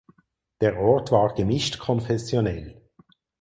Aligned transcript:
Der 0.61 0.79
Ort 0.79 1.11
war 1.11 1.35
gemischt 1.35 1.77
konfessionell. 1.77 2.81